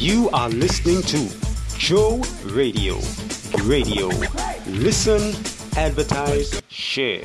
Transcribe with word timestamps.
You 0.00 0.30
are 0.30 0.48
listening 0.48 1.02
to 1.02 1.28
Joe 1.76 2.22
Radio. 2.44 3.00
Radio. 3.64 4.06
Listen, 4.68 5.34
advertise, 5.76 6.62
share. 6.68 7.20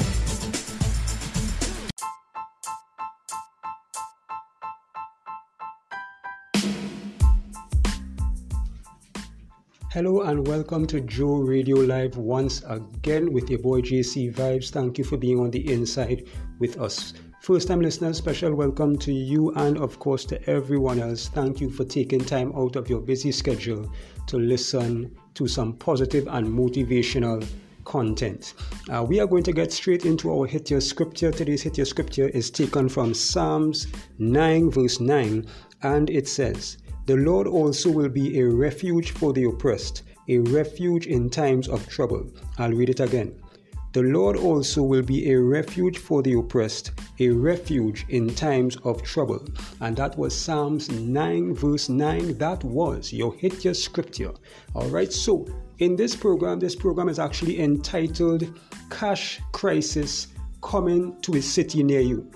Hello 9.92 10.22
and 10.22 10.48
welcome 10.48 10.88
to 10.88 11.00
Joe 11.02 11.42
Radio 11.42 11.76
Live 11.76 12.18
once 12.18 12.64
again 12.64 13.32
with 13.32 13.52
your 13.52 13.60
boy 13.60 13.82
JC 13.82 14.34
Vibes. 14.34 14.72
Thank 14.72 14.98
you 14.98 15.04
for 15.04 15.18
being 15.18 15.40
on 15.40 15.52
the 15.52 15.72
inside 15.72 16.28
with 16.58 16.82
us. 16.82 17.14
First 17.44 17.68
time 17.68 17.82
listeners, 17.82 18.20
special 18.20 18.56
welcome 18.56 18.98
to 19.00 19.12
you 19.12 19.52
and 19.56 19.78
of 19.78 20.00
course 20.00 20.24
to 20.28 20.42
everyone 20.50 21.02
else. 21.02 21.28
Thank 21.28 21.60
you 21.60 21.70
for 21.70 21.84
taking 21.84 22.24
time 22.24 22.54
out 22.56 22.78
of 22.78 22.90
your 22.90 23.02
busy 23.02 23.34
schedule 23.34 23.92
to 24.28 24.38
listen 24.38 25.14
to 25.34 25.46
some 25.50 25.74
positive 25.74 26.26
and 26.28 26.48
motivational 26.48 27.46
content. 27.84 28.54
Uh, 28.90 29.04
we 29.04 29.20
are 29.20 29.28
going 29.28 29.44
to 29.44 29.52
get 29.52 29.74
straight 29.74 30.06
into 30.06 30.32
our 30.32 30.46
hit 30.46 30.72
your 30.72 30.80
scripture. 30.80 31.34
Today's 31.34 31.62
hit 31.62 31.76
your 31.76 31.86
scripture 31.86 32.30
is 32.30 32.50
taken 32.50 32.88
from 32.88 33.14
Psalms 33.14 33.88
9, 34.20 34.72
verse 34.72 35.02
9, 35.02 35.46
and 35.82 36.10
it 36.10 36.30
says, 36.30 36.78
the 37.08 37.18
Lord 37.18 37.48
also 37.48 37.92
will 37.92 38.08
be 38.08 38.40
a 38.40 38.48
refuge 38.48 39.12
for 39.12 39.34
the 39.34 39.44
oppressed, 39.44 40.04
a 40.30 40.38
refuge 40.38 41.08
in 41.08 41.30
times 41.30 41.68
of 41.68 41.86
trouble. 41.90 42.26
I'll 42.58 42.72
read 42.72 42.90
it 42.90 43.02
again. 43.02 43.36
The 43.94 44.02
Lord 44.02 44.38
also 44.38 44.82
will 44.82 45.04
be 45.04 45.32
a 45.32 45.40
refuge 45.40 46.00
for 46.00 46.24
the 46.24 46.34
oppressed, 46.34 46.92
a 47.20 47.30
refuge 47.30 48.06
in 48.10 48.34
times 48.34 48.76
of 48.84 49.04
trouble. 49.04 49.48
And 49.82 49.96
that 49.98 50.18
was 50.18 50.36
Psalms 50.36 50.90
9, 50.90 51.54
verse 51.54 51.90
9. 51.90 52.38
That 52.40 52.64
was 52.64 53.14
your 53.14 53.36
hit 53.36 53.64
your 53.64 53.76
scripture. 53.76 54.32
All 54.74 54.88
right, 54.88 55.14
so 55.14 55.48
in 55.78 55.96
this 55.96 56.16
program, 56.16 56.60
this 56.60 56.76
program 56.76 57.08
is 57.08 57.20
actually 57.20 57.62
entitled 57.62 58.60
Cash 58.90 59.40
Crisis 59.52 60.28
Coming 60.64 61.16
to 61.22 61.36
a 61.36 61.42
City 61.42 61.84
Near 61.84 62.02
You. 62.02 62.32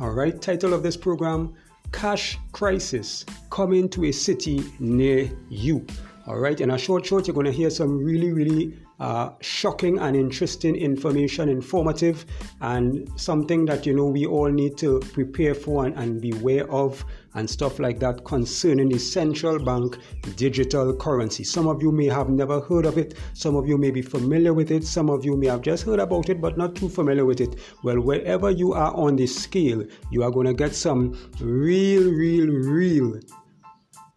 All 0.00 0.10
right, 0.10 0.42
title 0.42 0.74
of 0.74 0.82
this 0.82 0.96
program 0.96 1.54
cash 1.92 2.38
crisis 2.52 3.24
coming 3.50 3.88
to 3.88 4.06
a 4.06 4.12
city 4.12 4.62
near 4.78 5.30
you. 5.48 5.86
All 6.26 6.38
right, 6.38 6.60
in 6.60 6.72
a 6.72 6.78
short 6.78 7.06
short, 7.06 7.26
you're 7.26 7.34
going 7.34 7.46
to 7.46 7.52
hear 7.52 7.70
some 7.70 7.96
really, 7.98 8.32
really 8.32 8.76
uh, 8.98 9.30
shocking 9.40 9.98
and 9.98 10.16
interesting 10.16 10.74
information, 10.74 11.48
informative, 11.48 12.24
and 12.60 13.10
something 13.16 13.64
that 13.66 13.84
you 13.86 13.94
know 13.94 14.06
we 14.06 14.26
all 14.26 14.50
need 14.50 14.76
to 14.78 15.00
prepare 15.12 15.54
for 15.54 15.86
and, 15.86 15.96
and 15.96 16.20
beware 16.20 16.70
of, 16.70 17.04
and 17.34 17.48
stuff 17.48 17.78
like 17.78 17.98
that 18.00 18.24
concerning 18.24 18.88
the 18.88 18.98
central 18.98 19.58
bank 19.58 19.98
digital 20.36 20.96
currency. 20.96 21.44
Some 21.44 21.68
of 21.68 21.82
you 21.82 21.92
may 21.92 22.06
have 22.06 22.30
never 22.30 22.60
heard 22.60 22.86
of 22.86 22.96
it, 22.96 23.14
some 23.34 23.56
of 23.56 23.68
you 23.68 23.76
may 23.76 23.90
be 23.90 24.02
familiar 24.02 24.54
with 24.54 24.70
it, 24.70 24.84
some 24.84 25.10
of 25.10 25.24
you 25.24 25.36
may 25.36 25.48
have 25.48 25.60
just 25.60 25.84
heard 25.84 26.00
about 26.00 26.30
it 26.30 26.40
but 26.40 26.56
not 26.56 26.74
too 26.74 26.88
familiar 26.88 27.24
with 27.24 27.40
it. 27.40 27.56
Well, 27.82 28.00
wherever 28.00 28.50
you 28.50 28.72
are 28.72 28.94
on 28.94 29.16
the 29.16 29.26
scale, 29.26 29.84
you 30.10 30.22
are 30.22 30.30
going 30.30 30.46
to 30.46 30.54
get 30.54 30.74
some 30.74 31.18
real, 31.40 32.10
real, 32.10 32.48
real 32.48 33.20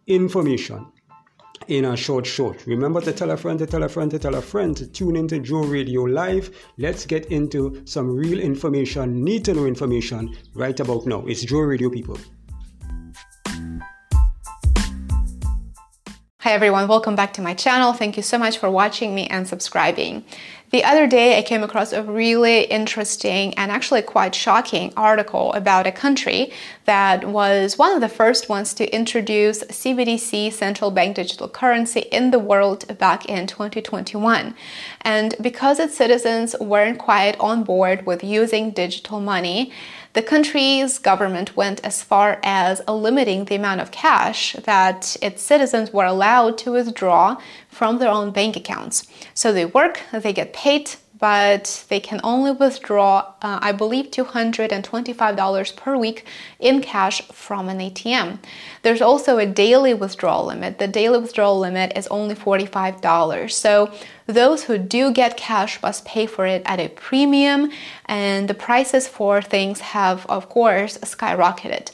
information 0.07 0.85
in 1.69 1.85
a 1.85 1.95
short 1.95 2.25
short. 2.25 2.65
Remember 2.65 2.99
to 2.99 3.13
tell 3.13 3.29
a 3.29 3.37
friend 3.37 3.59
to 3.59 3.67
tell 3.67 3.83
a 3.83 3.89
friend 3.89 4.09
to 4.09 4.17
tell 4.17 4.35
a 4.35 4.41
friend 4.41 4.75
to 4.75 4.87
tune 4.87 5.15
into 5.15 5.39
Joe 5.39 5.61
Radio 5.61 6.01
Live. 6.01 6.49
Let's 6.79 7.05
get 7.05 7.27
into 7.27 7.83
some 7.85 8.09
real 8.09 8.39
information, 8.39 9.23
need 9.23 9.45
to 9.45 9.53
know 9.53 9.65
information 9.65 10.35
right 10.55 10.79
about 10.79 11.05
now. 11.05 11.23
It's 11.27 11.43
Joe 11.43 11.59
Radio 11.59 11.89
people. 11.91 12.17
Hi 16.41 16.53
everyone, 16.53 16.87
welcome 16.87 17.15
back 17.15 17.33
to 17.33 17.41
my 17.43 17.53
channel. 17.53 17.93
Thank 17.93 18.17
you 18.17 18.23
so 18.23 18.39
much 18.39 18.57
for 18.57 18.71
watching 18.71 19.13
me 19.13 19.27
and 19.27 19.47
subscribing. 19.47 20.23
The 20.71 20.83
other 20.83 21.07
day, 21.07 21.39
I 21.39 21.41
came 21.41 21.63
across 21.63 21.93
a 21.93 22.03
really 22.03 22.61
interesting 22.65 23.55
and 23.55 23.71
actually 23.71 24.03
quite 24.03 24.35
shocking 24.35 24.93
article 24.95 25.51
about 25.53 25.87
a 25.87 25.91
country 25.91 26.51
that 26.85 27.27
was 27.27 27.79
one 27.79 27.91
of 27.91 28.01
the 28.01 28.09
first 28.09 28.49
ones 28.49 28.75
to 28.75 28.95
introduce 28.95 29.63
CBDC, 29.63 30.53
central 30.53 30.91
bank 30.91 31.15
digital 31.15 31.49
currency, 31.49 32.01
in 32.11 32.29
the 32.29 32.37
world 32.37 32.99
back 32.99 33.25
in 33.25 33.47
2021. 33.47 34.53
And 35.01 35.35
because 35.41 35.79
its 35.79 35.97
citizens 35.97 36.55
weren't 36.59 36.99
quite 36.99 37.39
on 37.39 37.63
board 37.63 38.05
with 38.05 38.23
using 38.23 38.69
digital 38.69 39.19
money, 39.19 39.71
the 40.13 40.23
country's 40.23 40.97
government 40.97 41.55
went 41.55 41.83
as 41.85 42.01
far 42.01 42.39
as 42.43 42.81
limiting 42.87 43.45
the 43.45 43.55
amount 43.55 43.81
of 43.81 43.91
cash 43.91 44.53
that 44.63 45.15
its 45.21 45.41
citizens 45.41 45.93
were 45.93 46.05
allowed 46.05 46.57
to 46.59 46.71
withdraw 46.71 47.37
from 47.69 47.99
their 47.99 48.09
own 48.09 48.31
bank 48.31 48.55
accounts. 48.55 49.07
So 49.33 49.51
they 49.51 49.65
work, 49.65 50.01
they 50.11 50.33
get 50.33 50.51
paid, 50.51 50.91
but 51.19 51.85
they 51.89 51.99
can 51.99 52.21
only 52.23 52.51
withdraw, 52.51 53.33
uh, 53.41 53.59
I 53.61 53.73
believe, 53.73 54.11
$225 54.11 55.75
per 55.75 55.97
week 55.97 56.25
in 56.59 56.81
cash 56.81 57.21
from 57.27 57.67
an 57.67 57.79
ATM. 57.79 58.39
There's 58.83 59.01
also 59.01 59.37
a 59.37 59.45
daily 59.45 59.93
withdrawal 59.93 60.45
limit. 60.45 60.79
The 60.79 60.87
daily 60.87 61.19
withdrawal 61.19 61.59
limit 61.59 61.91
is 61.95 62.07
only 62.07 62.35
$45. 62.35 63.51
So 63.51 63.91
those 64.27 64.63
who 64.63 64.77
do 64.77 65.11
get 65.11 65.35
cash 65.35 65.81
must 65.81 66.05
pay 66.05 66.25
for 66.25 66.45
it 66.45 66.61
at 66.65 66.79
a 66.79 66.87
premium, 66.87 67.71
and 68.05 68.47
the 68.47 68.53
prices 68.53 69.07
for 69.07 69.41
things 69.41 69.79
have, 69.81 70.25
of 70.27 70.47
course, 70.47 70.97
skyrocketed. 70.99 71.91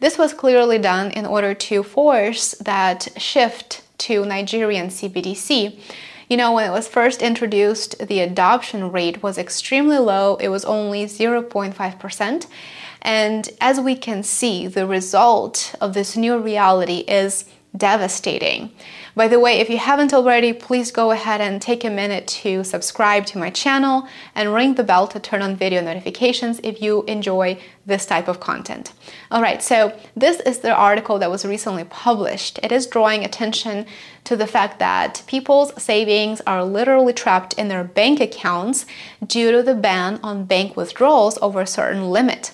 This 0.00 0.16
was 0.16 0.32
clearly 0.32 0.78
done 0.78 1.10
in 1.10 1.26
order 1.26 1.54
to 1.54 1.82
force 1.82 2.52
that 2.60 3.08
shift 3.16 3.82
to 3.98 4.24
Nigerian 4.24 4.88
CBDC. 4.88 5.80
You 6.28 6.36
know, 6.36 6.52
when 6.52 6.68
it 6.68 6.72
was 6.72 6.86
first 6.86 7.22
introduced, 7.22 8.06
the 8.06 8.20
adoption 8.20 8.92
rate 8.92 9.22
was 9.22 9.38
extremely 9.38 9.98
low, 9.98 10.36
it 10.36 10.48
was 10.48 10.64
only 10.64 11.06
0.5%. 11.06 12.46
And 13.00 13.48
as 13.60 13.80
we 13.80 13.96
can 13.96 14.22
see, 14.22 14.66
the 14.66 14.86
result 14.86 15.74
of 15.80 15.94
this 15.94 16.16
new 16.16 16.38
reality 16.38 16.98
is 17.08 17.46
devastating. 17.78 18.70
By 19.14 19.26
the 19.26 19.40
way, 19.40 19.58
if 19.58 19.70
you 19.70 19.78
haven't 19.78 20.12
already, 20.12 20.52
please 20.52 20.90
go 20.90 21.10
ahead 21.10 21.40
and 21.40 21.60
take 21.60 21.84
a 21.84 21.90
minute 21.90 22.26
to 22.28 22.62
subscribe 22.62 23.26
to 23.26 23.38
my 23.38 23.50
channel 23.50 24.06
and 24.34 24.54
ring 24.54 24.74
the 24.74 24.84
bell 24.84 25.08
to 25.08 25.18
turn 25.18 25.42
on 25.42 25.56
video 25.56 25.80
notifications 25.80 26.60
if 26.62 26.82
you 26.82 27.02
enjoy 27.04 27.58
this 27.86 28.06
type 28.06 28.28
of 28.28 28.38
content. 28.38 28.92
All 29.30 29.42
right, 29.42 29.62
so 29.62 29.98
this 30.14 30.40
is 30.40 30.58
the 30.58 30.74
article 30.74 31.18
that 31.18 31.30
was 31.30 31.44
recently 31.44 31.84
published. 31.84 32.60
It 32.62 32.70
is 32.70 32.86
drawing 32.86 33.24
attention 33.24 33.86
to 34.24 34.36
the 34.36 34.46
fact 34.46 34.78
that 34.78 35.22
people's 35.26 35.82
savings 35.82 36.40
are 36.46 36.64
literally 36.64 37.12
trapped 37.12 37.54
in 37.54 37.68
their 37.68 37.84
bank 37.84 38.20
accounts 38.20 38.84
due 39.26 39.50
to 39.52 39.62
the 39.62 39.74
ban 39.74 40.20
on 40.22 40.44
bank 40.44 40.76
withdrawals 40.76 41.38
over 41.40 41.62
a 41.62 41.66
certain 41.66 42.10
limit. 42.10 42.52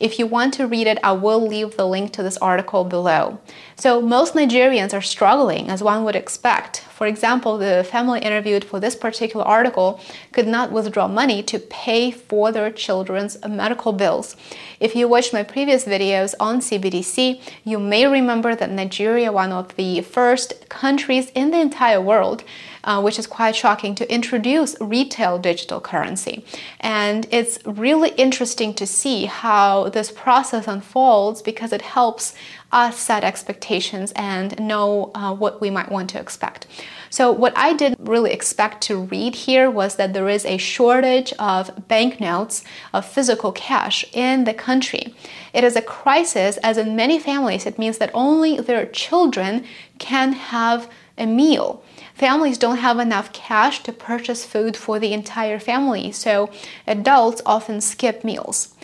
If 0.00 0.18
you 0.18 0.26
want 0.26 0.54
to 0.54 0.66
read 0.66 0.86
it, 0.86 0.98
I 1.02 1.12
will 1.12 1.46
leave 1.46 1.76
the 1.76 1.86
link 1.86 2.12
to 2.12 2.22
this 2.22 2.36
article 2.38 2.84
below. 2.84 3.38
So, 3.76 4.00
most 4.00 4.34
Nigerians 4.34 4.92
are 4.92 5.02
struggling, 5.02 5.68
as 5.68 5.82
one 5.82 6.04
would 6.04 6.16
expect. 6.16 6.78
For 6.94 7.08
example, 7.08 7.58
the 7.58 7.82
family 7.82 8.20
interviewed 8.20 8.64
for 8.64 8.78
this 8.78 8.94
particular 8.94 9.44
article 9.44 10.00
could 10.30 10.46
not 10.46 10.70
withdraw 10.70 11.08
money 11.08 11.42
to 11.42 11.58
pay 11.58 12.12
for 12.12 12.52
their 12.52 12.70
children's 12.70 13.36
medical 13.44 13.92
bills. 13.92 14.36
If 14.78 14.94
you 14.94 15.08
watched 15.08 15.32
my 15.32 15.42
previous 15.42 15.86
videos 15.86 16.36
on 16.38 16.60
CBDC, 16.60 17.40
you 17.64 17.80
may 17.80 18.06
remember 18.06 18.54
that 18.54 18.70
Nigeria, 18.70 19.32
one 19.32 19.50
of 19.50 19.74
the 19.74 20.02
first 20.02 20.68
countries 20.68 21.32
in 21.34 21.50
the 21.50 21.60
entire 21.60 22.00
world, 22.00 22.44
uh, 22.84 23.00
which 23.02 23.18
is 23.18 23.26
quite 23.26 23.56
shocking, 23.56 23.96
to 23.96 24.12
introduce 24.12 24.76
retail 24.80 25.36
digital 25.38 25.80
currency. 25.80 26.44
And 26.78 27.26
it's 27.32 27.58
really 27.64 28.10
interesting 28.10 28.72
to 28.74 28.86
see 28.86 29.24
how 29.24 29.88
this 29.88 30.12
process 30.12 30.68
unfolds 30.68 31.42
because 31.42 31.72
it 31.72 31.82
helps 31.82 32.34
us 32.70 32.98
set 32.98 33.24
expectations 33.24 34.12
and 34.16 34.58
know 34.60 35.10
uh, 35.14 35.32
what 35.32 35.60
we 35.60 35.70
might 35.70 35.90
want 35.90 36.10
to 36.10 36.20
expect. 36.20 36.66
So, 37.10 37.30
what 37.30 37.56
I 37.56 37.74
didn't 37.74 38.00
really 38.00 38.32
expect 38.32 38.80
to 38.84 38.96
read 38.96 39.34
here 39.34 39.70
was 39.70 39.96
that 39.96 40.12
there 40.12 40.28
is 40.28 40.44
a 40.44 40.56
shortage 40.56 41.32
of 41.38 41.86
banknotes, 41.86 42.64
of 42.92 43.06
physical 43.06 43.52
cash 43.52 44.04
in 44.12 44.44
the 44.44 44.54
country. 44.54 45.14
It 45.52 45.62
is 45.62 45.76
a 45.76 45.82
crisis, 45.82 46.56
as 46.56 46.76
in 46.76 46.96
many 46.96 47.18
families, 47.18 47.66
it 47.66 47.78
means 47.78 47.98
that 47.98 48.10
only 48.14 48.58
their 48.58 48.86
children 48.86 49.64
can 49.98 50.32
have 50.32 50.90
a 51.16 51.26
meal. 51.26 51.82
Families 52.14 52.58
don't 52.58 52.78
have 52.78 52.98
enough 52.98 53.32
cash 53.32 53.82
to 53.84 53.92
purchase 53.92 54.44
food 54.44 54.76
for 54.76 54.98
the 54.98 55.12
entire 55.12 55.58
family, 55.58 56.12
so 56.12 56.50
adults 56.86 57.42
often 57.46 57.80
skip 57.80 58.24
meals. 58.24 58.74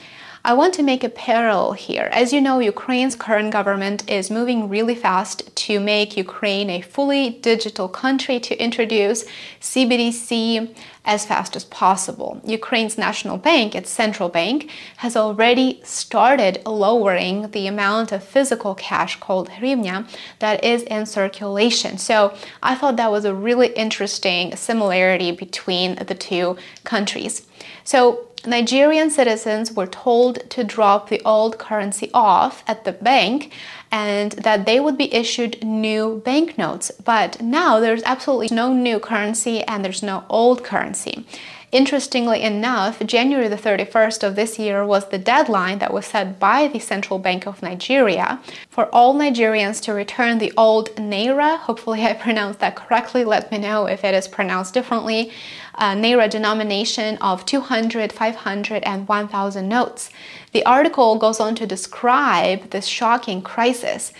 I 0.42 0.54
want 0.54 0.72
to 0.74 0.82
make 0.82 1.04
a 1.04 1.10
parallel 1.10 1.72
here. 1.72 2.08
As 2.12 2.32
you 2.32 2.40
know, 2.40 2.60
Ukraine's 2.60 3.14
current 3.14 3.52
government 3.52 4.08
is 4.08 4.30
moving 4.30 4.70
really 4.70 4.94
fast 4.94 5.54
to 5.54 5.78
make 5.78 6.16
Ukraine 6.16 6.70
a 6.70 6.80
fully 6.80 7.28
digital 7.28 7.88
country 7.88 8.40
to 8.40 8.62
introduce 8.62 9.26
CBDC 9.60 10.74
as 11.04 11.26
fast 11.26 11.56
as 11.56 11.64
possible. 11.64 12.40
Ukraine's 12.42 12.96
national 12.96 13.36
bank, 13.36 13.74
its 13.74 13.90
central 13.90 14.30
bank, 14.30 14.70
has 14.98 15.14
already 15.14 15.82
started 15.84 16.62
lowering 16.64 17.50
the 17.50 17.66
amount 17.66 18.10
of 18.10 18.24
physical 18.24 18.74
cash 18.74 19.20
called 19.20 19.50
hryvnia 19.50 20.08
that 20.38 20.64
is 20.64 20.84
in 20.84 21.04
circulation. 21.04 21.98
So 21.98 22.34
I 22.62 22.74
thought 22.76 22.96
that 22.96 23.12
was 23.12 23.26
a 23.26 23.34
really 23.34 23.68
interesting 23.74 24.56
similarity 24.56 25.32
between 25.32 25.96
the 25.96 26.14
two 26.14 26.56
countries. 26.84 27.46
So 27.84 28.29
Nigerian 28.46 29.10
citizens 29.10 29.72
were 29.72 29.86
told 29.86 30.48
to 30.50 30.64
drop 30.64 31.08
the 31.08 31.20
old 31.24 31.58
currency 31.58 32.10
off 32.14 32.64
at 32.66 32.84
the 32.84 32.92
bank 32.92 33.52
and 33.92 34.32
that 34.32 34.66
they 34.66 34.80
would 34.80 34.96
be 34.96 35.12
issued 35.12 35.62
new 35.62 36.22
banknotes. 36.24 36.90
But 37.04 37.42
now 37.42 37.80
there's 37.80 38.02
absolutely 38.04 38.54
no 38.54 38.72
new 38.72 38.98
currency 38.98 39.62
and 39.64 39.84
there's 39.84 40.02
no 40.02 40.24
old 40.28 40.64
currency. 40.64 41.26
Interestingly 41.72 42.42
enough, 42.42 42.98
January 43.06 43.46
the 43.46 43.56
31st 43.56 44.24
of 44.24 44.34
this 44.34 44.58
year 44.58 44.84
was 44.84 45.08
the 45.08 45.18
deadline 45.18 45.78
that 45.78 45.92
was 45.92 46.04
set 46.04 46.40
by 46.40 46.66
the 46.66 46.80
Central 46.80 47.20
Bank 47.20 47.46
of 47.46 47.62
Nigeria 47.62 48.40
for 48.68 48.86
all 48.86 49.14
Nigerians 49.14 49.80
to 49.82 49.92
return 49.92 50.38
the 50.38 50.52
old 50.56 50.90
Naira. 50.96 51.58
Hopefully, 51.58 52.02
I 52.02 52.12
pronounced 52.24 52.58
that 52.58 52.74
correctly. 52.74 53.24
Let 53.24 53.52
me 53.52 53.58
know 53.58 53.86
if 53.86 54.02
it 54.02 54.14
is 54.14 54.26
pronounced 54.26 54.74
differently. 54.74 55.30
Uh, 55.74 55.94
Naira 55.94 56.28
denomination 56.28 57.16
of 57.18 57.46
200, 57.46 58.12
500, 58.12 58.82
and 58.82 59.08
1000 59.08 59.68
notes. 59.68 60.10
The 60.52 60.64
article 60.64 61.16
goes 61.16 61.40
on 61.40 61.54
to 61.56 61.66
describe 61.66 62.70
this 62.70 62.86
shocking 62.86 63.40
crisis 63.42 64.12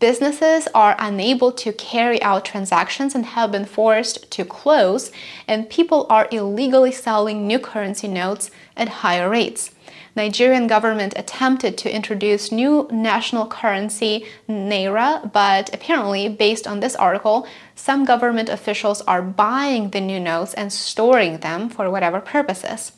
businesses 0.00 0.68
are 0.74 0.96
unable 0.98 1.50
to 1.52 1.72
carry 1.72 2.22
out 2.22 2.44
transactions 2.44 3.14
and 3.14 3.26
have 3.26 3.50
been 3.50 3.64
forced 3.64 4.30
to 4.30 4.44
close, 4.44 5.10
and 5.46 5.68
people 5.68 6.06
are 6.08 6.28
illegally 6.30 6.92
selling 6.92 7.46
new 7.46 7.58
currency 7.58 8.08
notes 8.08 8.50
at 8.76 8.88
higher 8.88 9.28
rates. 9.28 9.70
Nigerian 10.18 10.66
government 10.66 11.14
attempted 11.14 11.78
to 11.78 11.94
introduce 11.94 12.50
new 12.50 12.88
national 12.90 13.46
currency 13.46 14.26
naira, 14.48 15.32
but 15.32 15.72
apparently, 15.72 16.28
based 16.28 16.66
on 16.66 16.80
this 16.80 16.96
article, 16.96 17.46
some 17.76 18.04
government 18.04 18.48
officials 18.48 19.00
are 19.02 19.22
buying 19.22 19.90
the 19.90 20.00
new 20.00 20.18
notes 20.18 20.54
and 20.54 20.72
storing 20.72 21.38
them 21.38 21.68
for 21.68 21.88
whatever 21.88 22.20
purposes. 22.20 22.90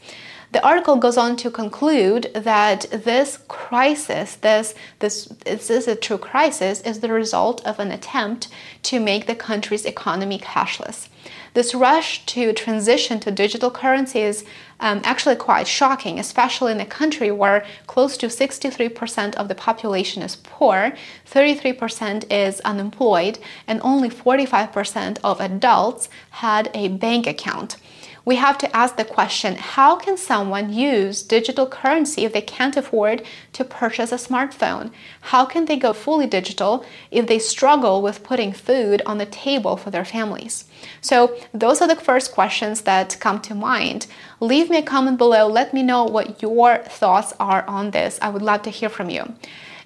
The 0.53 0.65
article 0.65 0.97
goes 0.97 1.19
on 1.19 1.37
to 1.37 1.51
conclude 1.51 2.31
that 2.35 2.87
this 2.91 3.39
crisis, 3.49 4.37
this, 4.37 4.75
this, 5.01 5.27
this 5.45 5.69
is 5.69 5.87
a 5.89 5.97
true 5.97 6.17
crisis, 6.17 6.81
is 6.81 7.01
the 7.01 7.13
result 7.13 7.65
of 7.67 7.79
an 7.79 7.91
attempt 7.91 8.49
to 8.85 8.99
make 8.99 9.27
the 9.27 9.37
country's 9.37 9.85
economy 9.85 10.39
cashless. 10.39 11.10
This 11.55 11.75
rush 11.75 12.25
to 12.27 12.53
transition 12.53 13.19
to 13.21 13.31
digital 13.31 13.71
currency 13.71 14.21
is 14.21 14.45
um, 14.79 15.01
actually 15.05 15.37
quite 15.37 15.67
shocking, 15.67 16.19
especially 16.19 16.73
in 16.73 16.81
a 16.81 16.87
country 16.87 17.31
where 17.31 17.65
close 17.87 18.17
to 18.19 18.27
63% 18.27 19.35
of 19.35 19.49
the 19.49 19.55
population 19.55 20.23
is 20.23 20.37
poor, 20.37 20.93
33% 21.31 22.31
is 22.31 22.61
unemployed, 22.61 23.39
and 23.67 23.81
only 23.83 24.09
45% 24.09 25.19
of 25.25 25.41
adults 25.41 26.09
had 26.31 26.71
a 26.73 26.89
bank 26.89 27.27
account 27.27 27.77
we 28.25 28.37
have 28.37 28.59
to 28.59 28.77
ask 28.77 28.97
the 28.97 29.05
question 29.05 29.57
how 29.57 29.97
can 29.97 30.17
someone 30.17 30.73
use 30.73 31.23
digital 31.23 31.67
currency 31.67 32.25
if 32.25 32.33
they 32.33 32.43
can't 32.43 32.77
afford 32.77 33.23
to 33.53 33.65
purchase 33.65 34.13
a 34.13 34.17
smartphone? 34.17 34.91
How 35.23 35.45
can 35.45 35.65
they 35.65 35.77
go 35.77 35.93
fully 35.93 36.27
digital 36.27 36.85
if 37.11 37.27
they 37.27 37.39
struggle 37.39 38.03
with 38.03 38.23
putting 38.23 38.53
food 38.53 39.03
on 39.07 39.19
the 39.19 39.27
table 39.27 39.77
for 39.77 39.91
their 39.91 40.05
families? 40.05 40.65
So, 41.01 41.37
those 41.53 41.81
are 41.81 41.89
the 41.89 41.97
first 41.97 42.33
questions 42.33 42.83
that 42.83 43.17
come 43.21 43.41
to 43.43 43.55
mind. 43.55 44.07
Leave 44.41 44.71
me 44.71 44.79
a 44.79 44.83
comment 44.83 45.19
below. 45.19 45.47
Let 45.47 45.75
me 45.75 45.83
know 45.83 46.05
what 46.05 46.41
your 46.43 46.79
thoughts 46.79 47.33
are 47.39 47.65
on 47.67 47.91
this. 47.91 48.19
I 48.23 48.31
would 48.31 48.43
love 48.43 48.63
to 48.63 48.71
hear 48.71 48.89
from 48.89 49.11
you 49.11 49.35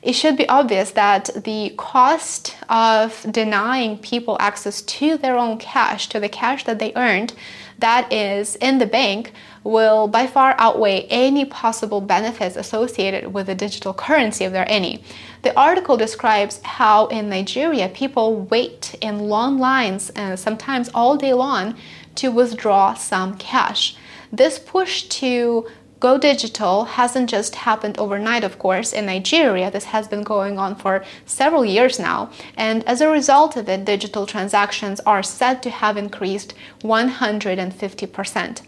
it 0.05 0.13
should 0.13 0.37
be 0.37 0.47
obvious 0.51 0.91
that 0.91 1.31
the 1.45 1.73
cost 1.79 2.55
of 2.69 3.25
denying 3.31 3.97
people 3.97 4.37
access 4.39 4.83
to 4.83 5.17
their 5.17 5.39
own 5.39 5.57
cash, 5.57 6.11
to 6.11 6.21
the 6.21 6.29
cash 6.29 6.65
that 6.65 6.79
they 6.79 6.93
earned, 6.95 7.33
that 7.79 8.13
is 8.13 8.57
in 8.57 8.77
the 8.79 8.87
bank, 8.87 9.33
will 9.65 10.07
by 10.07 10.27
far 10.27 10.55
outweigh 10.59 11.07
any 11.09 11.47
possible 11.47 12.03
benefits 12.03 12.55
associated 12.55 13.33
with 13.33 13.47
the 13.47 13.55
digital 13.55 13.95
currency, 13.95 14.45
if 14.45 14.53
there 14.53 14.65
are 14.65 14.69
any. 14.69 15.03
The 15.41 15.59
article 15.59 15.97
describes 15.97 16.61
how 16.63 17.07
in 17.07 17.31
Nigeria 17.31 17.89
people 17.89 18.43
wait 18.43 18.95
in 19.01 19.31
long 19.31 19.59
lines, 19.59 20.11
and 20.11 20.39
sometimes 20.39 20.91
all 20.93 21.17
day 21.17 21.33
long, 21.33 21.77
to 22.17 22.29
withdraw 22.29 22.93
some 22.93 23.39
cash. 23.39 23.97
This 24.31 24.59
push 24.59 25.05
to 25.21 25.67
Go 26.05 26.19
digital 26.19 26.85
hasn't 26.85 27.31
just 27.31 27.55
happened 27.55 27.97
overnight, 27.97 28.45
of 28.45 28.59
course, 28.59 28.93
in 28.93 29.07
Nigeria. 29.07 29.71
This 29.71 29.85
has 29.85 30.07
been 30.07 30.23
going 30.23 30.59
on 30.59 30.77
for 30.77 31.03
several 31.25 31.65
years 31.65 31.99
now. 31.99 32.31
And 32.59 32.87
as 32.87 33.01
a 33.01 33.09
result 33.09 33.57
of 33.57 33.71
it, 33.71 33.87
digital 33.87 34.27
transactions 34.27 35.01
are 35.07 35.23
said 35.23 35.63
to 35.63 35.71
have 35.71 35.97
increased 35.97 36.53
150%. 36.83 38.61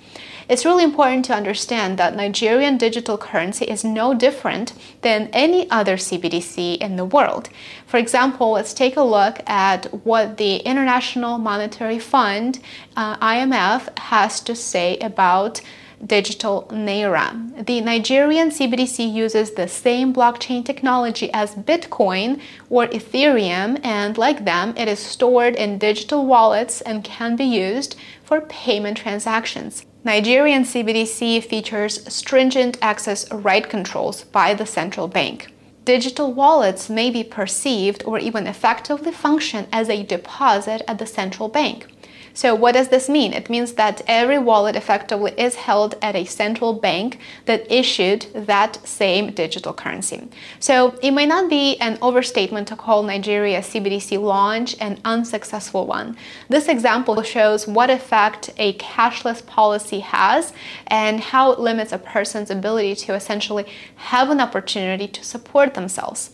It's 0.48 0.64
really 0.64 0.84
important 0.84 1.26
to 1.26 1.34
understand 1.34 1.98
that 1.98 2.16
Nigerian 2.16 2.78
digital 2.78 3.18
currency 3.18 3.66
is 3.66 3.84
no 3.84 4.14
different 4.14 4.72
than 5.02 5.28
any 5.34 5.70
other 5.70 5.98
CBDC 5.98 6.78
in 6.78 6.96
the 6.96 7.04
world. 7.04 7.50
For 7.86 7.98
example, 7.98 8.52
let's 8.52 8.72
take 8.72 8.96
a 8.96 9.02
look 9.02 9.40
at 9.46 9.92
what 10.06 10.38
the 10.38 10.56
International 10.60 11.36
Monetary 11.36 11.98
Fund, 11.98 12.60
uh, 12.96 13.18
IMF, 13.18 13.98
has 13.98 14.40
to 14.40 14.54
say 14.54 14.96
about 15.00 15.60
digital 16.04 16.66
naira. 16.70 17.66
The 17.66 17.80
Nigerian 17.80 18.50
CBDC 18.50 19.12
uses 19.12 19.52
the 19.52 19.68
same 19.68 20.12
blockchain 20.12 20.64
technology 20.64 21.32
as 21.32 21.54
Bitcoin 21.54 22.40
or 22.68 22.86
Ethereum, 22.88 23.80
and 23.84 24.18
like 24.18 24.44
them, 24.44 24.74
it 24.76 24.88
is 24.88 24.98
stored 24.98 25.54
in 25.56 25.78
digital 25.78 26.26
wallets 26.26 26.80
and 26.80 27.04
can 27.04 27.36
be 27.36 27.44
used 27.44 27.96
for 28.24 28.40
payment 28.42 28.98
transactions. 28.98 29.86
Nigerian 30.04 30.62
CBDC 30.62 31.44
features 31.44 32.12
stringent 32.12 32.78
access 32.80 33.30
right 33.32 33.68
controls 33.68 34.24
by 34.24 34.54
the 34.54 34.66
central 34.66 35.08
bank. 35.08 35.52
Digital 35.84 36.32
wallets 36.32 36.90
may 36.90 37.10
be 37.10 37.22
perceived 37.22 38.02
or 38.04 38.18
even 38.18 38.46
effectively 38.46 39.12
function 39.12 39.66
as 39.72 39.88
a 39.88 40.02
deposit 40.02 40.82
at 40.88 40.98
the 40.98 41.06
central 41.06 41.48
bank. 41.48 41.86
So 42.36 42.54
what 42.54 42.74
does 42.74 42.88
this 42.88 43.08
mean? 43.08 43.32
It 43.32 43.48
means 43.48 43.72
that 43.72 44.02
every 44.06 44.38
wallet 44.38 44.76
effectively 44.76 45.32
is 45.38 45.54
held 45.54 45.94
at 46.02 46.14
a 46.14 46.26
central 46.26 46.74
bank 46.74 47.18
that 47.46 47.72
issued 47.72 48.26
that 48.34 48.86
same 48.86 49.32
digital 49.32 49.72
currency. 49.72 50.28
So 50.60 50.98
it 51.02 51.12
may 51.12 51.24
not 51.24 51.48
be 51.48 51.78
an 51.78 51.96
overstatement 52.02 52.68
to 52.68 52.76
call 52.76 53.02
Nigeria's 53.02 53.68
CBDC 53.68 54.20
launch 54.20 54.76
an 54.80 55.00
unsuccessful 55.02 55.86
one. 55.86 56.14
This 56.50 56.68
example 56.68 57.22
shows 57.22 57.66
what 57.66 57.88
effect 57.88 58.50
a 58.58 58.74
cashless 58.74 59.44
policy 59.46 60.00
has 60.00 60.52
and 60.88 61.20
how 61.20 61.52
it 61.52 61.58
limits 61.58 61.92
a 61.92 61.98
person's 61.98 62.50
ability 62.50 62.96
to 62.96 63.14
essentially 63.14 63.64
have 63.96 64.28
an 64.28 64.42
opportunity 64.42 65.08
to 65.08 65.24
support 65.24 65.72
themselves. 65.72 66.32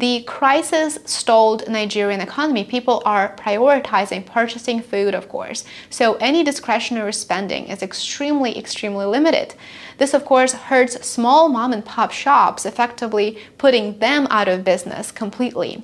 The 0.00 0.22
crisis 0.22 0.98
stalled 1.04 1.68
Nigerian 1.68 2.22
economy. 2.22 2.64
People 2.64 3.02
are 3.04 3.36
prioritizing 3.36 4.24
purchasing 4.24 4.80
food, 4.80 5.14
of 5.14 5.28
course. 5.28 5.62
So 5.90 6.14
any 6.14 6.42
discretionary 6.42 7.12
spending 7.12 7.66
is 7.66 7.82
extremely, 7.82 8.56
extremely 8.56 9.04
limited. 9.04 9.54
This, 9.98 10.14
of 10.14 10.24
course, 10.24 10.54
hurts 10.54 11.06
small 11.06 11.50
mom 11.50 11.74
and 11.74 11.84
pop 11.84 12.12
shops, 12.12 12.64
effectively 12.64 13.36
putting 13.58 13.98
them 13.98 14.26
out 14.30 14.48
of 14.48 14.64
business 14.64 15.12
completely. 15.12 15.82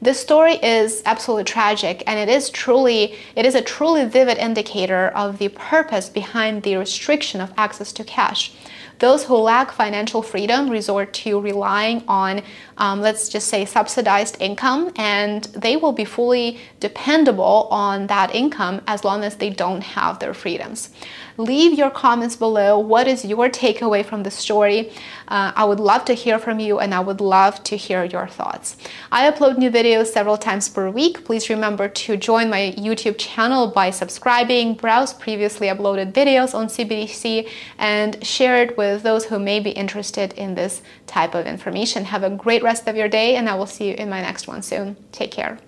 This 0.00 0.20
story 0.20 0.60
is 0.62 1.02
absolutely 1.04 1.42
tragic, 1.42 2.04
and 2.06 2.20
it 2.20 2.32
is 2.32 2.50
truly 2.50 3.16
it 3.34 3.44
is 3.44 3.56
a 3.56 3.62
truly 3.62 4.04
vivid 4.04 4.38
indicator 4.38 5.08
of 5.08 5.38
the 5.38 5.48
purpose 5.48 6.08
behind 6.08 6.62
the 6.62 6.76
restriction 6.76 7.40
of 7.40 7.52
access 7.56 7.92
to 7.94 8.04
cash. 8.04 8.52
Those 8.98 9.24
who 9.24 9.36
lack 9.36 9.72
financial 9.72 10.22
freedom 10.22 10.70
resort 10.70 11.12
to 11.14 11.40
relying 11.40 12.02
on, 12.08 12.42
um, 12.78 13.00
let's 13.00 13.28
just 13.28 13.48
say, 13.48 13.64
subsidized 13.64 14.36
income, 14.40 14.92
and 14.96 15.44
they 15.44 15.76
will 15.76 15.92
be 15.92 16.04
fully 16.04 16.58
dependable 16.80 17.68
on 17.70 18.06
that 18.06 18.34
income 18.34 18.80
as 18.86 19.04
long 19.04 19.22
as 19.22 19.36
they 19.36 19.50
don't 19.50 19.82
have 19.82 20.18
their 20.18 20.34
freedoms. 20.34 20.90
Leave 21.36 21.78
your 21.78 21.90
comments 21.90 22.36
below. 22.36 22.78
What 22.78 23.06
is 23.06 23.24
your 23.24 23.48
takeaway 23.48 24.04
from 24.04 24.22
the 24.22 24.30
story? 24.30 24.90
Uh, 25.28 25.52
I 25.54 25.64
would 25.64 25.80
love 25.80 26.04
to 26.06 26.14
hear 26.14 26.38
from 26.38 26.58
you 26.58 26.78
and 26.78 26.94
I 26.94 27.00
would 27.00 27.20
love 27.20 27.62
to 27.64 27.76
hear 27.76 28.04
your 28.04 28.26
thoughts. 28.26 28.76
I 29.12 29.30
upload 29.30 29.58
new 29.58 29.70
videos 29.70 30.06
several 30.06 30.38
times 30.38 30.68
per 30.68 30.90
week. 30.90 31.24
Please 31.24 31.50
remember 31.50 31.88
to 31.88 32.16
join 32.16 32.48
my 32.50 32.74
YouTube 32.78 33.18
channel 33.18 33.68
by 33.68 33.90
subscribing, 33.90 34.74
browse 34.74 35.12
previously 35.12 35.68
uploaded 35.68 36.12
videos 36.12 36.54
on 36.54 36.68
CBDC, 36.68 37.48
and 37.78 38.24
share 38.26 38.62
it 38.62 38.76
with 38.76 38.86
with 38.96 39.02
those 39.02 39.26
who 39.26 39.38
may 39.38 39.60
be 39.60 39.70
interested 39.70 40.32
in 40.34 40.54
this 40.54 40.82
type 41.06 41.34
of 41.34 41.46
information. 41.46 42.04
Have 42.04 42.22
a 42.22 42.30
great 42.30 42.62
rest 42.62 42.88
of 42.88 42.96
your 42.96 43.08
day, 43.08 43.36
and 43.36 43.48
I 43.48 43.54
will 43.54 43.66
see 43.66 43.88
you 43.88 43.94
in 43.94 44.08
my 44.08 44.20
next 44.22 44.48
one 44.48 44.62
soon. 44.62 44.96
Take 45.12 45.30
care. 45.30 45.58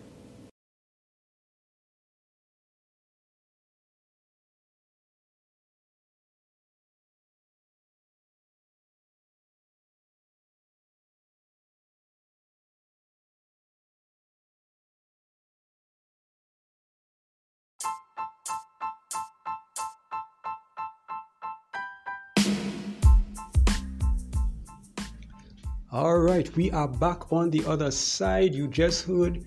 All 25.90 26.18
right, 26.18 26.54
we 26.54 26.71
are 26.71 26.87
back 26.87 27.33
on 27.33 27.49
the 27.49 27.64
other 27.64 27.90
side. 27.90 28.54
You 28.54 28.68
just 28.68 29.07
heard 29.07 29.42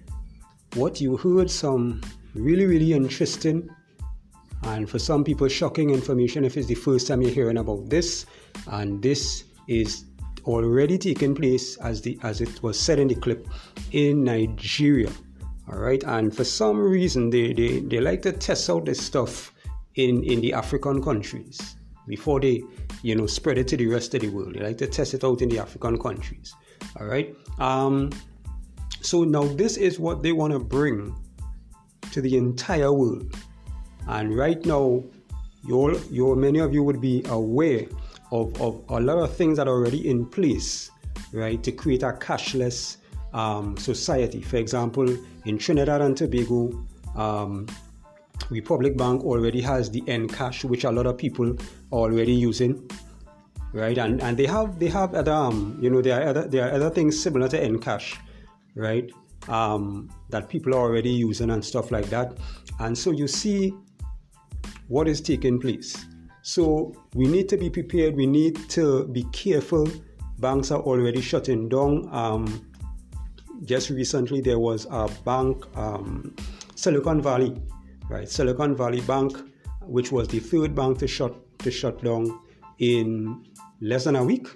what 0.74 1.00
you 1.00 1.16
heard 1.16 1.52
some 1.52 2.02
really, 2.34 2.66
really 2.66 2.94
interesting 2.94 3.70
and 4.64 4.90
for 4.90 4.98
some 4.98 5.24
people 5.24 5.48
shocking 5.48 5.92
information 5.92 6.44
if 6.44 6.58
it's 6.58 6.66
the 6.66 6.74
first 6.74 7.06
time 7.06 7.22
you're 7.22 7.30
hearing 7.30 7.60
about 7.60 7.92
this. 7.92 8.26
And 8.66 9.04
this 9.04 9.44
is 9.68 10.06
already 10.46 10.98
taking 10.98 11.36
place 11.36 11.78
as 11.78 12.02
the 12.02 12.18
as 12.24 12.42
it 12.42 12.64
was 12.64 12.80
said 12.80 12.98
in 12.98 13.08
the 13.08 13.16
clip 13.16 13.48
in 13.92 14.24
Nigeria. 14.24 15.12
All 15.72 15.78
right, 15.78 16.04
and 16.06 16.36
for 16.36 16.44
some 16.44 16.80
reason 16.80 17.30
they, 17.30 17.54
they, 17.54 17.82
they 17.82 18.00
like 18.00 18.24
to 18.24 18.32
test 18.32 18.68
out 18.68 18.86
this 18.86 19.00
stuff 19.00 19.54
in, 19.94 20.24
in 20.24 20.42
the 20.42 20.54
African 20.54 21.04
countries 21.04 21.76
before 22.12 22.42
they 22.42 22.62
you 23.04 23.16
know 23.16 23.26
spread 23.26 23.58
it 23.58 23.70
to 23.70 23.78
the 23.78 23.88
rest 23.88 24.14
of 24.14 24.20
the 24.20 24.28
world. 24.28 24.54
They 24.54 24.60
like 24.60 24.78
to 24.80 24.88
test 24.88 25.14
it 25.14 25.24
out 25.24 25.42
in 25.42 25.48
the 25.48 25.60
African 25.60 25.98
countries. 25.98 26.54
All 27.00 27.08
right. 27.08 27.34
Um, 27.58 28.12
so 29.02 29.24
now 29.24 29.46
this 29.46 29.78
is 29.78 29.98
what 29.98 30.22
they 30.22 30.34
want 30.34 30.52
to 30.52 30.60
bring 30.60 31.16
to 32.12 32.22
the 32.22 32.36
entire 32.36 32.92
world. 32.92 33.34
And 34.10 34.36
right 34.38 34.64
now, 34.66 35.04
you 35.66 35.98
you 36.12 36.36
many 36.36 36.60
of 36.60 36.74
you 36.74 36.84
would 36.84 37.00
be 37.00 37.24
aware 37.30 37.88
of, 38.34 38.62
of 38.62 38.84
a 38.90 39.00
lot 39.00 39.18
of 39.18 39.34
things 39.34 39.56
that 39.58 39.70
are 39.70 39.78
already 39.80 40.10
in 40.10 40.26
place, 40.26 40.92
right, 41.32 41.64
to 41.64 41.72
create 41.72 42.04
a 42.04 42.12
cashless 42.12 42.98
um, 43.34 43.78
society. 43.78 44.42
For 44.42 44.58
example, 44.58 45.08
in 45.46 45.58
Trinidad 45.58 46.02
and 46.02 46.18
Tobago, 46.18 46.86
um, 47.16 47.68
Republic 48.50 48.98
Bank 48.98 49.24
already 49.24 49.62
has 49.62 49.90
the 49.90 50.02
EndCash, 50.02 50.64
which 50.64 50.84
a 50.84 50.92
lot 50.92 51.06
of 51.06 51.18
people 51.18 51.52
are 51.92 52.00
already 52.00 52.34
using, 52.34 52.90
right? 53.74 53.98
And 53.98 54.22
and 54.22 54.38
they 54.38 54.46
have 54.46 54.80
they 54.80 54.88
have 54.90 55.14
other 55.14 55.34
um, 55.34 55.78
you 55.82 55.90
know 55.90 56.02
there 56.02 56.22
are 56.22 56.30
other 56.30 56.48
there 56.48 56.68
are 56.68 56.74
other 56.74 56.90
things 56.90 57.22
similar 57.22 57.48
to 57.50 57.60
EndCash, 57.60 58.18
right? 58.76 59.12
Um, 59.48 60.10
that 60.30 60.50
people 60.50 60.76
are 60.76 60.80
already 60.80 61.10
using 61.10 61.50
and 61.50 61.64
stuff 61.64 61.92
like 61.92 62.10
that. 62.10 62.38
And 62.80 62.98
so 62.98 63.12
you 63.12 63.28
see 63.28 63.74
what 64.88 65.08
is 65.08 65.22
taking 65.22 65.60
place. 65.60 66.06
So 66.42 66.94
we 67.16 67.28
need 67.28 67.48
to 67.50 67.58
be 67.58 67.70
prepared. 67.70 68.16
We 68.16 68.26
need 68.26 68.70
to 68.70 69.08
be 69.08 69.24
careful. 69.32 69.88
Banks 70.40 70.72
are 70.72 70.80
already 70.82 71.22
shutting 71.22 71.70
down. 71.70 72.10
Um, 72.12 72.66
just 73.64 73.90
recently, 73.90 74.42
there 74.42 74.60
was 74.60 74.88
a 74.90 75.08
bank, 75.24 75.66
um, 75.78 76.36
Silicon 76.76 77.22
Valley, 77.22 77.56
right? 78.12 78.30
Silicon 78.30 78.76
Valley 78.76 79.02
Bank, 79.02 79.38
which 79.82 80.12
was 80.12 80.28
the 80.28 80.40
third 80.40 80.76
bank 80.76 81.00
to 81.00 81.08
shut 81.08 81.34
to 81.60 81.72
shut 81.72 82.04
down 82.04 82.40
in 82.80 83.44
less 83.80 84.04
than 84.06 84.16
a 84.16 84.24
week, 84.24 84.48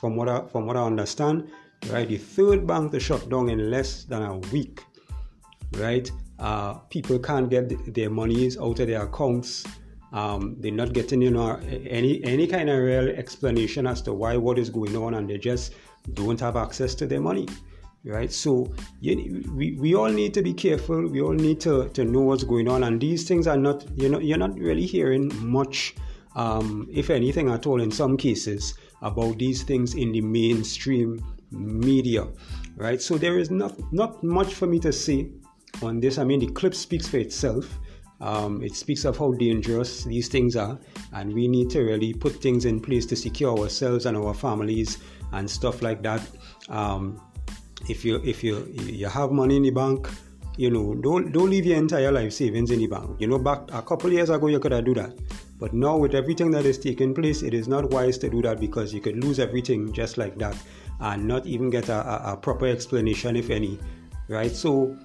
from 0.00 0.16
what 0.16 0.28
I, 0.28 0.46
from 0.46 0.66
what 0.66 0.76
I 0.76 0.82
understand, 0.82 1.50
right? 1.90 2.08
The 2.08 2.18
third 2.18 2.66
bank 2.66 2.92
to 2.92 3.00
shut 3.00 3.28
down 3.28 3.50
in 3.50 3.70
less 3.70 4.04
than 4.04 4.22
a 4.22 4.38
week, 4.38 4.82
right? 5.76 6.10
Uh, 6.38 6.74
people 6.94 7.18
can't 7.18 7.50
get 7.50 7.94
their 7.94 8.10
monies 8.10 8.58
out 8.58 8.80
of 8.80 8.86
their 8.86 9.02
accounts. 9.02 9.64
Um, 10.12 10.56
they're 10.58 10.72
not 10.72 10.92
getting 10.92 11.22
you 11.22 11.30
know 11.30 11.56
any 11.88 12.24
any 12.24 12.46
kind 12.46 12.70
of 12.70 12.78
real 12.78 13.08
explanation 13.08 13.86
as 13.86 14.02
to 14.02 14.12
why 14.12 14.36
what 14.36 14.58
is 14.58 14.70
going 14.70 14.96
on, 14.96 15.14
and 15.14 15.28
they 15.28 15.38
just 15.38 15.74
don't 16.14 16.40
have 16.40 16.56
access 16.56 16.94
to 16.96 17.06
their 17.06 17.20
money 17.20 17.46
right? 18.04 18.32
So 18.32 18.72
you, 19.00 19.44
we, 19.54 19.72
we 19.72 19.94
all 19.94 20.10
need 20.10 20.34
to 20.34 20.42
be 20.42 20.54
careful. 20.54 21.06
We 21.06 21.20
all 21.20 21.32
need 21.32 21.60
to, 21.60 21.88
to 21.90 22.04
know 22.04 22.20
what's 22.20 22.44
going 22.44 22.68
on. 22.68 22.84
And 22.84 23.00
these 23.00 23.26
things 23.26 23.46
are 23.46 23.56
not 23.56 23.84
you 23.96 24.08
know 24.08 24.18
you're 24.18 24.38
not 24.38 24.58
really 24.58 24.86
hearing 24.86 25.30
much 25.46 25.94
um, 26.34 26.88
if 26.92 27.10
anything 27.10 27.50
at 27.50 27.66
all 27.66 27.80
in 27.80 27.90
some 27.90 28.16
cases 28.16 28.74
about 29.02 29.38
these 29.38 29.62
things 29.62 29.94
in 29.94 30.12
the 30.12 30.20
mainstream 30.20 31.22
media 31.50 32.26
right? 32.76 33.00
So 33.00 33.16
there 33.16 33.38
is 33.38 33.50
not 33.50 33.74
not 33.92 34.22
much 34.22 34.54
for 34.54 34.66
me 34.66 34.78
to 34.80 34.92
say 34.92 35.28
on 35.82 36.00
this. 36.00 36.18
I 36.18 36.24
mean 36.24 36.40
the 36.40 36.48
clip 36.48 36.74
speaks 36.74 37.08
for 37.08 37.18
itself. 37.18 37.78
Um, 38.20 38.62
it 38.62 38.76
speaks 38.76 39.04
of 39.04 39.18
how 39.18 39.32
dangerous 39.32 40.04
these 40.04 40.28
things 40.28 40.54
are. 40.54 40.78
And 41.12 41.32
we 41.32 41.48
need 41.48 41.70
to 41.70 41.80
really 41.80 42.14
put 42.14 42.40
things 42.40 42.66
in 42.66 42.78
place 42.80 43.04
to 43.06 43.16
secure 43.16 43.58
ourselves 43.58 44.06
and 44.06 44.16
our 44.16 44.32
families 44.32 44.98
and 45.32 45.50
stuff 45.50 45.82
like 45.82 46.02
that. 46.04 46.22
Um, 46.68 47.20
if 47.88 48.04
you 48.04 48.20
if 48.24 48.42
you 48.44 48.66
you 48.76 49.08
have 49.08 49.30
money 49.30 49.56
in 49.56 49.62
the 49.62 49.70
bank 49.70 50.08
you 50.56 50.70
know 50.70 50.94
don't 50.94 51.32
don't 51.32 51.50
leave 51.50 51.66
your 51.66 51.78
entire 51.78 52.12
life 52.12 52.32
savings 52.32 52.70
in 52.70 52.78
the 52.78 52.86
bank. 52.86 53.20
You 53.20 53.26
know 53.26 53.38
back 53.38 53.60
a 53.72 53.82
couple 53.82 54.12
years 54.12 54.30
ago 54.30 54.48
you 54.48 54.60
could 54.60 54.72
have 54.72 54.84
do 54.84 54.94
that. 54.94 55.12
But 55.58 55.72
now 55.72 55.96
with 55.96 56.14
everything 56.14 56.50
that 56.50 56.66
is 56.66 56.78
taking 56.78 57.14
place 57.14 57.42
it 57.42 57.54
is 57.54 57.68
not 57.68 57.90
wise 57.90 58.18
to 58.18 58.28
do 58.28 58.42
that 58.42 58.60
because 58.60 58.92
you 58.92 59.00
could 59.00 59.22
lose 59.24 59.38
everything 59.38 59.92
just 59.92 60.18
like 60.18 60.36
that 60.38 60.56
and 61.00 61.26
not 61.26 61.46
even 61.46 61.70
get 61.70 61.88
a, 61.88 61.94
a, 61.94 62.32
a 62.32 62.36
proper 62.36 62.66
explanation 62.66 63.36
if 63.36 63.48
any 63.50 63.78
right? 64.28 64.52
So 64.52 64.96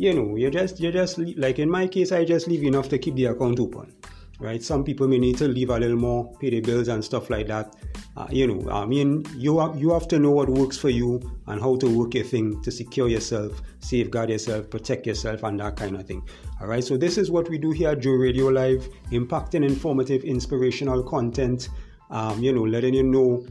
you 0.00 0.14
know 0.14 0.36
you 0.36 0.50
just 0.50 0.80
you 0.80 0.90
just 0.90 1.18
like 1.36 1.58
in 1.58 1.68
my 1.68 1.86
case 1.86 2.10
i 2.10 2.24
just 2.24 2.48
leave 2.48 2.62
enough 2.64 2.88
to 2.88 2.98
keep 2.98 3.14
the 3.16 3.26
account 3.26 3.60
open 3.60 3.92
right? 4.40 4.62
Some 4.62 4.82
people 4.82 5.06
may 5.06 5.18
need 5.18 5.36
to 5.38 5.46
leave 5.46 5.70
a 5.70 5.78
little 5.78 5.98
more, 5.98 6.34
pay 6.38 6.50
the 6.50 6.60
bills 6.60 6.88
and 6.88 7.04
stuff 7.04 7.30
like 7.30 7.46
that. 7.48 7.76
Uh, 8.16 8.26
you 8.30 8.46
know, 8.46 8.70
I 8.70 8.86
mean, 8.86 9.24
you 9.36 9.58
have, 9.60 9.78
you 9.78 9.92
have 9.92 10.08
to 10.08 10.18
know 10.18 10.30
what 10.30 10.48
works 10.48 10.76
for 10.76 10.88
you 10.88 11.20
and 11.46 11.60
how 11.60 11.76
to 11.76 11.98
work 11.98 12.14
your 12.14 12.24
thing 12.24 12.60
to 12.62 12.70
secure 12.70 13.08
yourself, 13.08 13.62
safeguard 13.80 14.30
yourself, 14.30 14.68
protect 14.70 15.06
yourself, 15.06 15.42
and 15.42 15.60
that 15.60 15.76
kind 15.76 15.94
of 15.94 16.06
thing. 16.06 16.26
All 16.60 16.66
right, 16.66 16.82
so 16.82 16.96
this 16.96 17.18
is 17.18 17.30
what 17.30 17.48
we 17.48 17.58
do 17.58 17.70
here 17.70 17.90
at 17.90 18.00
Joe 18.00 18.12
Radio 18.12 18.48
Live, 18.48 18.88
impacting, 19.12 19.64
informative, 19.64 20.24
inspirational 20.24 21.02
content. 21.02 21.68
Um, 22.10 22.42
you 22.42 22.52
know, 22.52 22.62
letting 22.62 22.94
you 22.94 23.04
know 23.04 23.46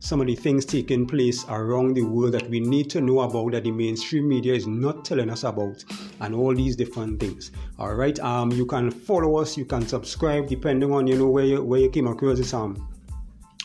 some 0.00 0.20
of 0.20 0.26
the 0.26 0.34
things 0.34 0.64
taking 0.64 1.06
place 1.06 1.44
around 1.48 1.94
the 1.94 2.02
world 2.02 2.32
that 2.32 2.48
we 2.48 2.60
need 2.60 2.88
to 2.90 3.00
know 3.00 3.20
about 3.20 3.52
that 3.52 3.64
the 3.64 3.70
mainstream 3.70 4.28
media 4.28 4.54
is 4.54 4.66
not 4.66 5.04
telling 5.04 5.28
us 5.30 5.44
about 5.44 5.84
and 6.20 6.34
all 6.34 6.54
these 6.54 6.76
different 6.76 7.18
things 7.18 7.50
all 7.78 7.94
right 7.94 8.18
um 8.20 8.52
you 8.52 8.64
can 8.64 8.90
follow 8.90 9.38
us 9.38 9.56
you 9.56 9.64
can 9.64 9.86
subscribe 9.86 10.46
depending 10.46 10.92
on 10.92 11.06
you 11.06 11.16
know 11.16 11.28
where 11.28 11.44
you 11.44 11.62
where 11.62 11.80
you 11.80 11.90
came 11.90 12.06
across 12.06 12.38
this 12.38 12.54
um 12.54 12.88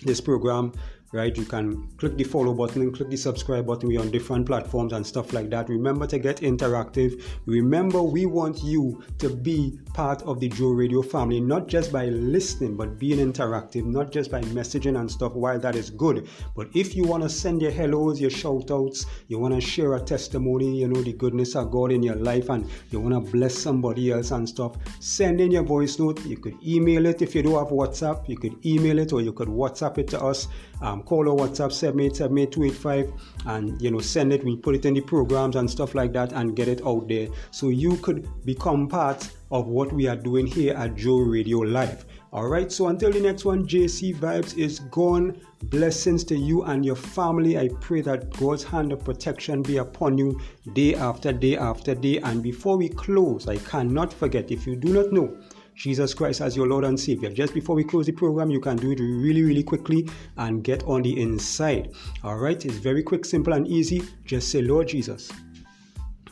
this 0.04 0.20
program 0.20 0.72
right? 1.14 1.38
You 1.38 1.46
can 1.46 1.88
click 1.98 2.18
the 2.18 2.24
follow 2.24 2.54
button 2.54 2.82
and 2.82 2.94
click 2.94 3.10
the 3.10 3.18
subscribe 3.18 3.68
button. 3.68 3.88
We're 3.88 4.02
on 4.02 4.12
different 4.12 4.46
platforms 4.46 4.94
and 4.94 5.06
stuff 5.06 5.32
like 5.32 5.50
that. 5.52 5.70
Remember 5.70 6.08
to 6.08 6.20
get 6.20 6.38
interactive. 6.38 7.24
Remember, 7.46 8.02
we 8.02 8.26
want 8.26 8.64
you 8.64 9.02
to 9.20 9.30
be 9.30 9.80
part 9.94 10.22
of 10.24 10.40
the 10.40 10.50
Joe 10.50 10.72
Radio 10.72 11.02
family, 11.02 11.40
not 11.40 11.68
just 11.68 11.92
by 11.92 12.06
listening, 12.06 12.76
but 12.76 12.98
being 12.98 13.20
interactive, 13.20 13.86
not 13.86 14.12
just 14.12 14.32
by 14.32 14.42
messaging 14.42 15.00
and 15.00 15.10
stuff. 15.10 15.34
While 15.34 15.60
that 15.60 15.76
is 15.76 15.90
good, 15.90 16.28
but 16.56 16.68
if 16.74 16.96
you 16.96 17.04
want 17.04 17.24
to 17.24 17.30
send 17.30 17.62
your 17.62 17.72
hellos, 17.72 18.20
your 18.20 18.30
shout 18.30 18.72
outs, 18.72 19.06
you 19.28 19.40
want 19.40 19.54
to 19.54 19.62
share 19.62 19.96
a 19.96 20.02
testimony, 20.02 20.80
you 20.80 20.88
know, 20.88 21.02
the 21.02 21.14
goodness 21.14 21.56
of 21.56 21.72
God 21.72 21.92
in 21.92 22.04
your 22.04 22.16
life, 22.16 22.50
and 22.50 22.70
you 22.90 23.00
want 23.00 23.14
to 23.14 23.32
bless 23.32 23.58
somebody 23.58 24.12
else 24.12 24.32
and 24.32 24.48
stuff, 24.48 24.78
send 25.00 25.40
in 25.40 25.52
your 25.52 25.64
voice 25.64 26.00
note. 26.00 26.26
You 26.26 26.38
could 26.38 26.56
email 26.66 27.06
it 27.06 27.22
if 27.22 27.36
you 27.36 27.44
don't 27.44 27.54
have 27.54 27.70
WhatsApp, 27.70 28.28
you 28.28 28.38
could 28.38 28.66
email 28.66 29.00
it 29.00 29.14
or 29.14 29.22
you 29.22 29.34
could 29.34 29.48
WhatsApp 29.50 29.98
it 30.00 30.08
to 30.10 30.22
us. 30.22 30.48
Um, 30.82 31.02
call 31.04 31.30
or 31.30 31.38
WhatsApp 31.38 31.72
7878 31.72 33.14
and 33.46 33.82
you 33.82 33.90
know 33.90 34.00
send 34.00 34.34
it. 34.34 34.44
We 34.44 34.58
put 34.58 34.76
it 34.76 34.86
in 34.86 34.94
the 34.94 35.02
programs 35.02 35.56
and 35.56 35.70
stuff 35.70 35.96
like 35.96 36.12
that 36.14 36.34
and 36.34 36.56
get 36.56 36.68
it 36.68 36.86
out 36.86 37.08
there 37.08 37.30
so 37.52 37.70
you 37.70 37.98
could 37.98 38.28
become 38.46 38.88
part 38.88 39.30
of 39.52 39.68
what 39.68 39.92
we 39.94 40.08
are 40.08 40.16
doing 40.16 40.48
here 40.48 40.74
at 40.76 40.96
Joe 40.96 41.20
Radio 41.20 41.60
Live. 41.60 42.06
All 42.34 42.48
right, 42.48 42.72
so 42.72 42.88
until 42.88 43.12
the 43.12 43.20
next 43.20 43.46
one, 43.46 43.68
JC 43.68 44.16
Vibes 44.16 44.58
is 44.58 44.80
gone. 44.80 45.40
Blessings 45.66 46.24
to 46.24 46.36
you 46.36 46.64
and 46.64 46.84
your 46.84 46.96
family. 46.96 47.60
I 47.60 47.70
pray 47.80 48.02
that 48.02 48.36
God's 48.38 48.64
hand 48.64 48.92
of 48.92 49.06
protection 49.06 49.62
be 49.62 49.78
upon 49.78 50.18
you 50.18 50.40
day 50.74 50.96
after 50.96 51.32
day 51.32 51.58
after 51.58 51.94
day. 51.94 52.18
And 52.18 52.42
before 52.42 52.78
we 52.78 52.90
close, 52.90 53.48
I 53.48 53.58
cannot 53.58 54.12
forget 54.12 54.50
if 54.50 54.66
you 54.66 54.76
do 54.76 54.92
not 54.92 55.12
know 55.12 55.38
Jesus 55.76 56.14
Christ 56.14 56.42
as 56.42 56.56
your 56.56 56.68
Lord 56.68 56.86
and 56.86 57.00
Savior. 57.00 57.30
Just 57.30 57.54
before 57.54 57.76
we 57.76 57.84
close 57.84 58.06
the 58.06 58.12
program, 58.12 58.50
you 58.50 58.60
can 58.60 58.78
do 58.78 58.92
it 58.92 59.00
really, 59.00 59.44
really 59.44 59.64
quickly 59.64 60.10
and 60.38 60.64
get 60.64 60.84
on 60.84 61.04
the 61.04 61.22
inside. 61.22 61.92
All 62.24 62.38
right, 62.38 62.66
it's 62.66 62.78
very 62.78 63.04
quick, 63.04 63.26
simple, 63.26 63.54
and 63.54 63.68
easy. 63.68 64.04
Just 64.26 64.50
say, 64.50 64.62
Lord 64.62 64.88
Jesus, 64.88 65.32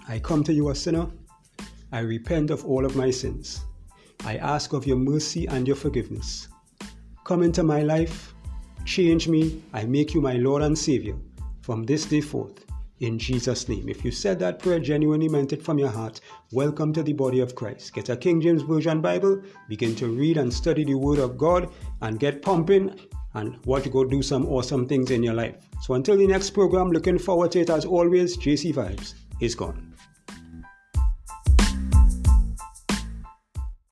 I 0.07 0.19
come 0.19 0.43
to 0.45 0.53
you 0.53 0.69
a 0.69 0.75
sinner. 0.75 1.07
I 1.91 1.99
repent 1.99 2.51
of 2.51 2.65
all 2.65 2.85
of 2.85 2.95
my 2.95 3.11
sins. 3.11 3.65
I 4.25 4.37
ask 4.37 4.73
of 4.73 4.85
your 4.85 4.97
mercy 4.97 5.47
and 5.47 5.67
your 5.67 5.75
forgiveness. 5.75 6.47
Come 7.23 7.43
into 7.43 7.63
my 7.63 7.81
life 7.81 8.33
Change 8.85 9.27
me. 9.27 9.61
I 9.73 9.85
make 9.85 10.13
you 10.13 10.21
my 10.21 10.33
Lord 10.33 10.63
and 10.63 10.77
Savior 10.77 11.15
from 11.61 11.83
this 11.83 12.05
day 12.05 12.21
forth. 12.21 12.65
In 12.99 13.17
Jesus' 13.17 13.67
name. 13.67 13.89
If 13.89 14.05
you 14.05 14.11
said 14.11 14.37
that 14.39 14.59
prayer, 14.59 14.79
genuinely 14.79 15.27
meant 15.27 15.53
it 15.53 15.63
from 15.63 15.79
your 15.79 15.89
heart, 15.89 16.21
welcome 16.51 16.93
to 16.93 17.01
the 17.01 17.13
body 17.13 17.39
of 17.39 17.55
Christ. 17.55 17.93
Get 17.93 18.09
a 18.09 18.17
King 18.17 18.41
James 18.41 18.61
Version 18.61 19.01
Bible, 19.01 19.41
begin 19.67 19.95
to 19.95 20.07
read 20.07 20.37
and 20.37 20.53
study 20.53 20.83
the 20.83 20.93
Word 20.93 21.17
of 21.17 21.37
God, 21.37 21.69
and 22.01 22.19
get 22.19 22.43
pumping 22.43 22.99
and 23.33 23.57
watch 23.65 23.89
go 23.91 24.03
do 24.03 24.21
some 24.21 24.45
awesome 24.47 24.87
things 24.87 25.09
in 25.09 25.23
your 25.23 25.33
life. 25.33 25.55
So 25.81 25.95
until 25.95 26.17
the 26.17 26.27
next 26.27 26.51
program, 26.51 26.91
looking 26.91 27.17
forward 27.17 27.51
to 27.53 27.61
it 27.61 27.69
as 27.69 27.85
always, 27.85 28.37
JC 28.37 28.73
Vibes 28.73 29.15
is 29.39 29.55
gone. 29.55 29.90